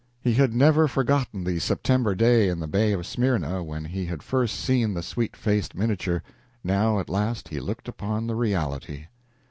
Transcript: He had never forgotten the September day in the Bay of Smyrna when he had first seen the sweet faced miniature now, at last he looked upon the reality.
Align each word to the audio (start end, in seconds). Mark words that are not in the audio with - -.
He 0.19 0.33
had 0.33 0.51
never 0.55 0.87
forgotten 0.87 1.43
the 1.43 1.59
September 1.59 2.15
day 2.15 2.49
in 2.49 2.59
the 2.59 2.65
Bay 2.65 2.91
of 2.91 3.05
Smyrna 3.05 3.63
when 3.63 3.85
he 3.85 4.07
had 4.07 4.23
first 4.23 4.59
seen 4.59 4.95
the 4.95 5.03
sweet 5.03 5.35
faced 5.37 5.75
miniature 5.75 6.23
now, 6.63 6.99
at 6.99 7.07
last 7.07 7.49
he 7.49 7.59
looked 7.59 7.87
upon 7.87 8.25
the 8.25 8.33
reality. 8.35 9.05